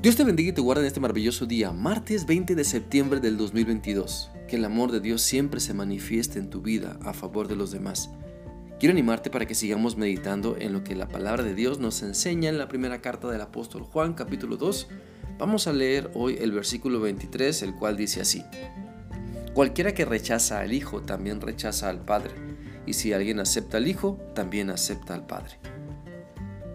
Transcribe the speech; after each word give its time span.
Dios 0.00 0.14
te 0.14 0.22
bendiga 0.22 0.50
y 0.50 0.52
te 0.52 0.60
guarde 0.60 0.82
en 0.82 0.86
este 0.86 1.00
maravilloso 1.00 1.44
día, 1.44 1.72
martes 1.72 2.24
20 2.24 2.54
de 2.54 2.62
septiembre 2.62 3.18
del 3.18 3.36
2022. 3.36 4.30
Que 4.46 4.54
el 4.54 4.64
amor 4.64 4.92
de 4.92 5.00
Dios 5.00 5.22
siempre 5.22 5.58
se 5.58 5.74
manifieste 5.74 6.38
en 6.38 6.50
tu 6.50 6.62
vida 6.62 7.00
a 7.02 7.12
favor 7.12 7.48
de 7.48 7.56
los 7.56 7.72
demás. 7.72 8.08
Quiero 8.78 8.92
animarte 8.92 9.28
para 9.28 9.46
que 9.46 9.56
sigamos 9.56 9.96
meditando 9.96 10.56
en 10.56 10.72
lo 10.72 10.84
que 10.84 10.94
la 10.94 11.08
palabra 11.08 11.42
de 11.42 11.56
Dios 11.56 11.80
nos 11.80 12.00
enseña 12.02 12.48
en 12.48 12.58
la 12.58 12.68
primera 12.68 13.00
carta 13.00 13.28
del 13.28 13.40
apóstol 13.40 13.82
Juan 13.82 14.14
capítulo 14.14 14.56
2. 14.56 14.86
Vamos 15.36 15.66
a 15.66 15.72
leer 15.72 16.12
hoy 16.14 16.38
el 16.40 16.52
versículo 16.52 17.00
23, 17.00 17.60
el 17.62 17.74
cual 17.74 17.96
dice 17.96 18.20
así. 18.20 18.44
Cualquiera 19.52 19.94
que 19.94 20.04
rechaza 20.04 20.60
al 20.60 20.74
Hijo 20.74 21.02
también 21.02 21.40
rechaza 21.40 21.88
al 21.88 22.04
Padre, 22.04 22.34
y 22.86 22.92
si 22.92 23.12
alguien 23.12 23.40
acepta 23.40 23.78
al 23.78 23.88
Hijo, 23.88 24.16
también 24.36 24.70
acepta 24.70 25.14
al 25.14 25.26
Padre. 25.26 25.58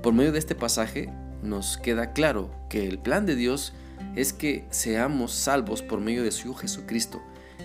Por 0.01 0.13
medio 0.13 0.33
de 0.33 0.39
este 0.39 0.55
pasaje, 0.55 1.09
nos 1.43 1.77
queda 1.77 2.13
claro 2.13 2.49
que 2.69 2.87
el 2.87 2.99
plan 2.99 3.25
de 3.25 3.35
Dios 3.35 3.73
es 4.15 4.33
que 4.33 4.65
seamos 4.69 5.33
salvos 5.33 5.81
por 5.81 5.99
medio 5.99 6.23
de 6.23 6.31
su 6.31 6.49
Hijo 6.49 6.59
Jesucristo, 6.59 7.21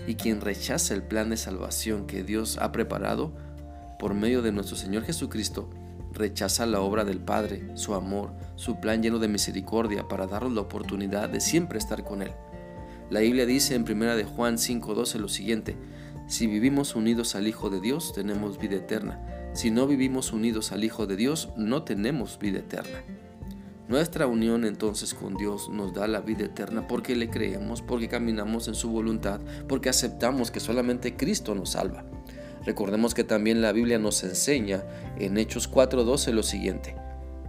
y 0.06 0.14
quien 0.14 0.40
rechaza 0.40 0.94
el 0.94 1.02
plan 1.02 1.30
de 1.30 1.36
salvación 1.36 2.06
que 2.06 2.22
Dios 2.22 2.58
ha 2.58 2.72
preparado 2.72 3.34
por 3.98 4.14
medio 4.14 4.42
de 4.42 4.52
nuestro 4.52 4.76
Señor 4.76 5.04
Jesucristo, 5.04 5.68
rechaza 6.12 6.66
la 6.66 6.80
obra 6.80 7.04
del 7.04 7.20
Padre, 7.20 7.70
su 7.74 7.94
amor, 7.94 8.32
su 8.56 8.80
plan 8.80 9.02
lleno 9.02 9.18
de 9.18 9.28
misericordia 9.28 10.08
para 10.08 10.26
darnos 10.26 10.52
la 10.52 10.62
oportunidad 10.62 11.28
de 11.28 11.40
siempre 11.40 11.78
estar 11.78 12.04
con 12.04 12.22
Él. 12.22 12.32
La 13.10 13.20
Biblia 13.20 13.46
dice 13.46 13.74
en 13.74 13.82
1 13.82 14.16
de 14.16 14.24
Juan 14.24 14.56
5:12 14.56 15.18
lo 15.18 15.28
siguiente: 15.28 15.76
Si 16.26 16.46
vivimos 16.46 16.94
unidos 16.94 17.34
al 17.34 17.46
Hijo 17.46 17.70
de 17.70 17.80
Dios, 17.80 18.12
tenemos 18.12 18.58
vida 18.58 18.76
eterna. 18.76 19.50
Si 19.54 19.70
no 19.70 19.86
vivimos 19.86 20.32
unidos 20.32 20.72
al 20.72 20.84
Hijo 20.84 21.06
de 21.06 21.16
Dios, 21.16 21.50
no 21.56 21.84
tenemos 21.84 22.38
vida 22.38 22.58
eterna. 22.58 23.02
Nuestra 23.88 24.26
unión 24.26 24.66
entonces 24.66 25.14
con 25.14 25.34
Dios 25.34 25.70
nos 25.70 25.94
da 25.94 26.06
la 26.06 26.20
vida 26.20 26.44
eterna 26.44 26.86
porque 26.86 27.16
le 27.16 27.30
creemos, 27.30 27.80
porque 27.80 28.06
caminamos 28.06 28.68
en 28.68 28.74
su 28.74 28.90
voluntad, 28.90 29.40
porque 29.66 29.88
aceptamos 29.88 30.50
que 30.50 30.60
solamente 30.60 31.16
Cristo 31.16 31.54
nos 31.54 31.70
salva. 31.70 32.04
Recordemos 32.66 33.14
que 33.14 33.24
también 33.24 33.62
la 33.62 33.72
Biblia 33.72 33.98
nos 33.98 34.22
enseña 34.24 34.84
en 35.18 35.38
Hechos 35.38 35.70
4:12 35.70 36.32
lo 36.32 36.42
siguiente. 36.42 36.96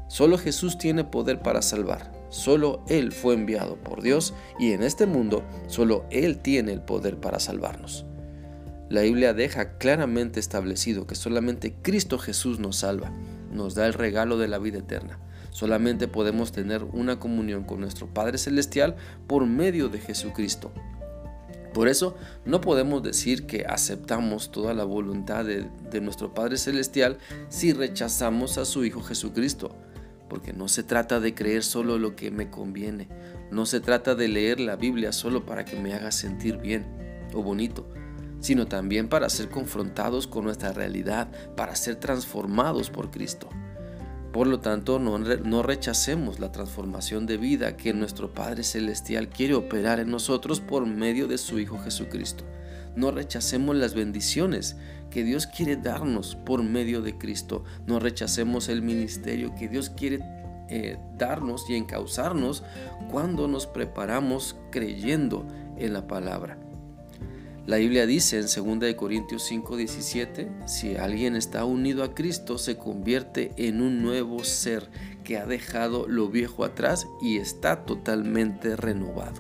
Solo 0.08 0.38
Jesús 0.38 0.78
tiene 0.78 1.04
poder 1.04 1.42
para 1.42 1.62
salvar. 1.62 2.10
Solo 2.30 2.86
Él 2.88 3.12
fue 3.12 3.34
enviado 3.34 3.76
por 3.76 4.02
Dios 4.02 4.34
y 4.60 4.72
en 4.72 4.82
este 4.82 5.06
mundo 5.06 5.44
solo 5.68 6.06
Él 6.10 6.38
tiene 6.38 6.72
el 6.72 6.82
poder 6.82 7.18
para 7.18 7.42
salvarnos. 7.42 8.06
La 8.88 9.02
Biblia 9.02 9.34
deja 9.34 9.78
claramente 9.78 10.40
establecido 10.40 11.06
que 11.06 11.16
solamente 11.16 11.76
Cristo 11.82 12.18
Jesús 12.18 12.60
nos 12.60 12.78
salva, 12.78 13.12
nos 13.52 13.76
da 13.76 13.86
el 13.88 13.94
regalo 13.94 14.38
de 14.38 14.48
la 14.48 14.58
vida 14.58 14.80
eterna. 14.80 15.20
Solamente 15.52 16.08
podemos 16.08 16.52
tener 16.52 16.84
una 16.84 17.20
comunión 17.20 17.64
con 17.64 17.80
nuestro 17.80 18.08
Padre 18.08 18.38
Celestial 18.38 18.96
por 19.28 19.46
medio 19.46 19.90
de 19.90 20.00
Jesucristo. 20.00 20.72
Por 21.74 21.88
eso 21.88 22.16
no 22.46 22.62
podemos 22.62 23.04
decir 23.04 23.46
que 23.46 23.66
aceptamos 23.68 24.52
toda 24.52 24.74
la 24.74 24.84
voluntad 24.84 25.46
de, 25.46 26.02
nuestro 26.02 26.34
Padre 26.34 26.58
Celestial 26.58 27.20
si 27.50 27.74
rechazamos 27.74 28.58
a 28.58 28.66
su 28.66 28.86
Hijo 28.86 29.02
Jesucristo, 29.02 29.76
porque 30.28 30.52
no 30.52 30.68
se 30.68 30.84
trata 30.84 31.20
de 31.20 31.36
creer 31.36 31.64
solo 31.64 32.00
lo 32.00 32.16
que 32.16 32.32
me 32.32 32.50
conviene, 32.50 33.08
no 33.52 33.66
se 33.66 33.80
trata 33.80 34.16
de 34.16 34.28
leer 34.28 34.60
la 34.60 34.76
Biblia 34.76 35.12
solo 35.12 35.46
para 35.46 35.64
que 35.66 35.80
me 35.80 35.94
haga 35.94 36.12
sentir 36.12 36.58
bien 36.58 36.86
o 37.34 37.44
bonito, 37.44 37.88
sino 38.40 38.66
también 38.66 39.08
para 39.08 39.30
ser 39.30 39.50
confrontados 39.50 40.26
con 40.26 40.46
nuestra 40.46 40.74
realidad, 40.74 41.30
para 41.56 41.76
ser 41.76 41.98
transformados 41.98 42.90
por 42.90 43.12
Cristo. 43.12 43.50
Por 44.32 44.46
lo 44.46 44.60
tanto, 44.60 45.00
no, 45.00 45.64
rechacemos 45.64 46.40
la 46.40 46.52
transformación 46.52 47.26
de 47.26 47.38
vida 47.38 47.76
que 47.76 47.94
nuestro 47.94 48.32
Padre 48.32 48.64
Celestial 48.64 49.30
quiere 49.30 49.56
operar 49.56 50.00
en 50.00 50.12
nosotros 50.12 50.60
por 50.60 50.86
medio 50.86 51.28
de 51.28 51.40
su 51.40 51.60
Hijo 51.60 51.80
Jesucristo. 51.80 52.44
No 52.96 53.10
rechacemos 53.10 53.76
las 53.76 53.96
bendiciones 53.96 54.78
que 55.10 55.24
Dios 55.24 55.48
quiere 55.48 55.78
darnos 55.78 56.36
por 56.36 56.62
medio 56.62 57.02
de 57.02 57.18
Cristo. 57.18 57.64
No 57.88 58.00
rechacemos 58.00 58.70
el 58.70 58.84
ministerio 58.84 59.56
que 59.56 59.68
Dios 59.68 59.90
quiere 59.90 60.20
eh, 60.70 61.00
darnos 61.18 61.68
y 61.68 61.76
encauzarnos 61.76 62.64
cuando 63.10 63.48
nos 63.48 63.66
preparamos 63.66 64.56
creyendo 64.70 65.48
en 65.78 65.94
la 65.94 66.06
palabra. 66.06 66.60
La 67.70 67.78
Biblia 67.78 68.08
dice 68.08 68.40
en 68.40 68.48
2 68.48 68.96
Corintios 68.96 69.44
5:17, 69.44 70.50
si 70.66 70.96
alguien 70.96 71.36
está 71.36 71.66
unido 71.66 72.04
a 72.04 72.16
Cristo, 72.16 72.58
se 72.58 72.78
convierte 72.78 73.52
en 73.58 73.84
un 73.84 74.02
nuevo 74.02 74.44
ser 74.44 74.90
que 75.24 75.38
ha 75.38 75.46
dejado 75.46 76.08
lo 76.08 76.30
viejo 76.30 76.64
atrás 76.64 77.06
y 77.22 77.38
está 77.38 77.86
totalmente 77.86 78.76
renovado. 78.76 79.40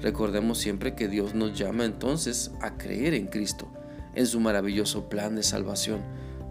Recordemos 0.00 0.56
siempre 0.56 0.94
que 0.94 1.08
Dios 1.08 1.34
nos 1.34 1.58
llama 1.58 1.84
entonces 1.84 2.52
a 2.62 2.78
creer 2.78 3.12
en 3.12 3.26
Cristo, 3.26 3.68
en 4.14 4.24
su 4.26 4.40
maravilloso 4.40 5.10
plan 5.10 5.36
de 5.36 5.42
salvación. 5.42 6.00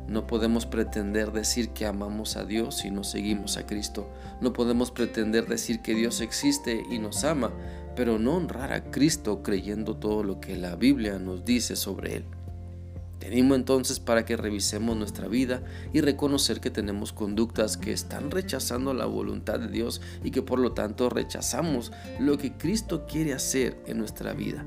No 0.07 0.27
podemos 0.27 0.67
pretender 0.67 1.31
decir 1.31 1.69
que 1.69 1.87
amamos 1.87 2.35
a 2.35 2.45
Dios 2.45 2.77
si 2.77 2.91
no 2.91 3.03
seguimos 3.03 3.57
a 3.57 3.65
Cristo. 3.65 4.07
No 4.39 4.53
podemos 4.53 4.91
pretender 4.91 5.47
decir 5.47 5.79
que 5.79 5.95
Dios 5.95 6.21
existe 6.21 6.83
y 6.91 6.99
nos 6.99 7.23
ama 7.23 7.51
pero 7.95 8.19
no 8.19 8.35
honrar 8.35 8.73
a 8.73 8.91
Cristo 8.91 9.43
creyendo 9.43 9.95
todo 9.95 10.23
lo 10.23 10.39
que 10.39 10.57
la 10.57 10.75
Biblia 10.75 11.19
nos 11.19 11.45
dice 11.45 11.75
sobre 11.75 12.17
Él. 12.17 12.25
Tenemos 13.19 13.55
entonces 13.55 14.01
para 14.01 14.25
que 14.25 14.35
revisemos 14.35 14.97
nuestra 14.97 15.29
vida 15.29 15.61
y 15.93 16.01
reconocer 16.01 16.59
que 16.59 16.69
tenemos 16.69 17.13
conductas 17.13 17.77
que 17.77 17.93
están 17.93 18.31
rechazando 18.31 18.93
la 18.93 19.05
voluntad 19.05 19.59
de 19.59 19.69
Dios 19.69 20.01
y 20.25 20.31
que 20.31 20.41
por 20.41 20.59
lo 20.59 20.73
tanto 20.73 21.09
rechazamos 21.09 21.93
lo 22.19 22.37
que 22.37 22.51
Cristo 22.51 23.05
quiere 23.07 23.33
hacer 23.33 23.77
en 23.87 23.99
nuestra 23.99 24.33
vida. 24.33 24.65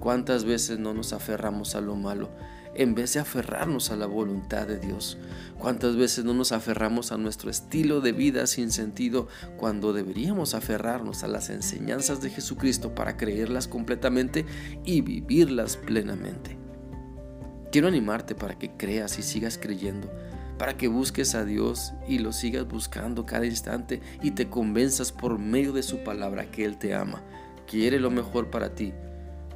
¿Cuántas 0.00 0.44
veces 0.44 0.78
no 0.78 0.94
nos 0.94 1.12
aferramos 1.12 1.74
a 1.74 1.82
lo 1.82 1.94
malo 1.94 2.30
en 2.78 2.94
vez 2.94 3.12
de 3.12 3.20
aferrarnos 3.20 3.90
a 3.90 3.96
la 3.96 4.06
voluntad 4.06 4.66
de 4.66 4.78
Dios? 4.78 5.18
¿Cuántas 5.58 5.96
veces 5.96 6.24
no 6.24 6.32
nos 6.32 6.52
aferramos 6.52 7.10
a 7.10 7.18
nuestro 7.18 7.50
estilo 7.50 8.00
de 8.00 8.12
vida 8.12 8.46
sin 8.46 8.70
sentido 8.70 9.26
cuando 9.56 9.92
deberíamos 9.92 10.54
aferrarnos 10.54 11.24
a 11.24 11.28
las 11.28 11.50
enseñanzas 11.50 12.22
de 12.22 12.30
Jesucristo 12.30 12.94
para 12.94 13.16
creerlas 13.16 13.66
completamente 13.66 14.46
y 14.84 15.00
vivirlas 15.00 15.76
plenamente? 15.76 16.56
Quiero 17.72 17.88
animarte 17.88 18.36
para 18.36 18.56
que 18.56 18.70
creas 18.70 19.18
y 19.18 19.22
sigas 19.22 19.58
creyendo, 19.58 20.08
para 20.56 20.76
que 20.76 20.86
busques 20.86 21.34
a 21.34 21.44
Dios 21.44 21.92
y 22.08 22.20
lo 22.20 22.32
sigas 22.32 22.66
buscando 22.66 23.26
cada 23.26 23.44
instante 23.44 24.00
y 24.22 24.30
te 24.30 24.48
convenzas 24.48 25.10
por 25.10 25.40
medio 25.40 25.72
de 25.72 25.82
su 25.82 26.04
palabra 26.04 26.50
que 26.52 26.64
Él 26.64 26.78
te 26.78 26.94
ama, 26.94 27.24
quiere 27.66 27.98
lo 27.98 28.10
mejor 28.12 28.50
para 28.50 28.76
ti 28.76 28.94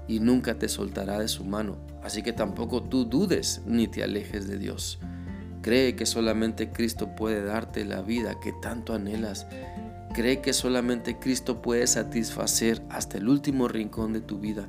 y 0.09 0.21
nunca 0.21 0.59
te 0.59 0.69
soltará 0.69 1.19
de 1.19 1.29
su 1.29 1.45
mano. 1.45 1.79
Así 2.03 2.23
que 2.23 2.33
tampoco 2.33 2.83
tú 2.83 3.05
dudes 3.05 3.63
ni 3.67 3.89
te 3.89 4.03
alejes 4.03 4.47
de 4.49 4.59
Dios. 4.59 4.99
Cree 5.63 5.95
que 5.95 6.07
solamente 6.07 6.71
Cristo 6.71 7.15
puede 7.15 7.45
darte 7.45 7.85
la 7.85 8.03
vida 8.03 8.41
que 8.41 8.53
tanto 8.61 8.95
anhelas. 8.95 9.47
Cree 10.13 10.41
que 10.41 10.53
solamente 10.53 11.19
Cristo 11.19 11.63
puede 11.63 11.87
satisfacer 11.87 12.83
hasta 12.91 13.19
el 13.19 13.29
último 13.29 13.69
rincón 13.69 14.13
de 14.13 14.21
tu 14.21 14.39
vida. 14.39 14.69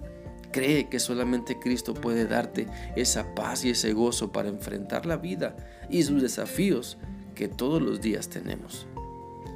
Cree 0.52 0.88
que 0.90 1.00
solamente 1.00 1.60
Cristo 1.60 1.96
puede 1.96 2.28
darte 2.28 2.68
esa 2.96 3.34
paz 3.34 3.66
y 3.66 3.72
ese 3.72 3.92
gozo 3.94 4.32
para 4.32 4.50
enfrentar 4.50 5.08
la 5.08 5.18
vida 5.18 5.56
y 5.90 6.04
sus 6.04 6.22
desafíos 6.22 7.00
que 7.34 7.48
todos 7.48 7.82
los 7.82 8.00
días 8.00 8.30
tenemos. 8.30 8.86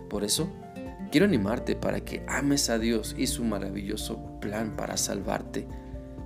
Por 0.09 0.24
eso, 0.24 0.50
quiero 1.12 1.25
animarte 1.25 1.75
para 1.75 2.01
que 2.01 2.23
ames 2.28 2.69
a 2.69 2.79
Dios 2.79 3.16
y 3.18 3.28
su 3.28 3.44
maravilloso 3.44 4.40
plan 4.40 4.75
para 4.75 4.97
salvarte 4.97 5.68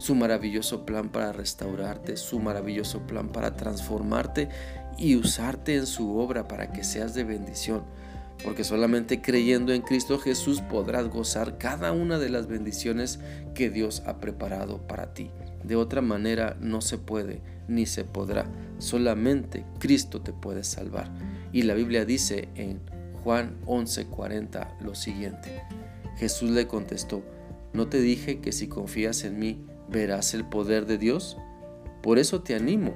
su 0.02 0.16
maravilloso 0.16 0.84
plan 0.84 1.10
para 1.10 1.32
restaurarte, 1.32 2.18
su 2.18 2.40
maravilloso 2.40 3.06
plan 3.06 3.30
para 3.30 3.56
transformarte 3.56 4.50
y 4.98 5.16
usarte 5.16 5.76
en 5.76 5.86
su 5.86 6.18
obra 6.18 6.48
para 6.48 6.72
que 6.72 6.84
seas 6.84 7.14
de 7.14 7.24
bendición. 7.24 7.84
Porque 8.44 8.64
solamente 8.64 9.22
creyendo 9.22 9.72
en 9.74 9.84
Cristo 9.84 10.18
Jesús 10.18 10.60
podrás 10.62 11.08
gozar 11.08 11.60
cada 11.60 11.92
una 11.92 12.18
de 12.18 12.30
las 12.30 12.48
bendiciones 12.48 13.20
que 13.54 13.70
Dios 13.70 14.02
ha 14.08 14.20
preparado 14.20 14.88
para 14.88 15.14
ti. 15.14 15.30
De 15.64 15.76
otra 15.76 16.02
manera 16.02 16.58
no 16.60 16.82
se 16.82 16.98
puede 16.98 17.44
ni 17.68 17.86
se 17.86 18.04
podrá. 18.04 18.48
Solamente 18.80 19.68
Cristo 19.78 20.22
te 20.24 20.34
puede 20.34 20.64
salvar. 20.64 21.12
Y 21.54 21.62
la 21.62 21.76
Biblia 21.76 22.06
dice 22.06 22.50
en 22.56 22.82
Juan 23.24 23.58
11:40 23.66 24.78
lo 24.82 24.96
siguiente. 24.96 25.62
Jesús 26.18 26.52
le 26.52 26.68
contestó, 26.68 27.24
¿no 27.74 27.88
te 27.88 28.02
dije 28.02 28.40
que 28.40 28.52
si 28.52 28.68
confías 28.68 29.24
en 29.24 29.40
mí 29.40 29.66
verás 29.92 30.34
el 30.34 30.46
poder 30.46 30.86
de 30.86 30.98
Dios. 30.98 31.38
Por 32.02 32.18
eso 32.18 32.42
te 32.42 32.56
animo, 32.56 32.94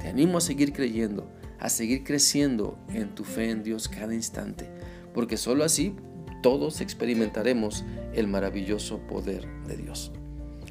te 0.00 0.08
animo 0.08 0.38
a 0.38 0.40
seguir 0.42 0.72
creyendo, 0.72 1.30
a 1.58 1.68
seguir 1.68 2.04
creciendo 2.04 2.78
en 2.92 3.14
tu 3.14 3.24
fe 3.24 3.50
en 3.50 3.62
Dios 3.62 3.88
cada 3.88 4.14
instante, 4.14 4.68
porque 5.14 5.36
sólo 5.36 5.64
así 5.64 5.94
todos 6.42 6.80
experimentaremos 6.80 7.84
el 8.12 8.26
maravilloso 8.26 8.98
poder 9.06 9.46
de 9.66 9.76
Dios. 9.76 10.12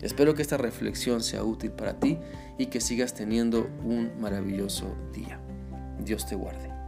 Espero 0.01 0.33
que 0.33 0.41
esta 0.41 0.57
reflexión 0.57 1.21
sea 1.21 1.43
útil 1.43 1.71
para 1.71 1.99
ti 1.99 2.17
y 2.57 2.67
que 2.67 2.81
sigas 2.81 3.13
teniendo 3.13 3.69
un 3.83 4.11
maravilloso 4.19 4.95
día. 5.13 5.41
Dios 6.03 6.25
te 6.25 6.35
guarde. 6.35 6.78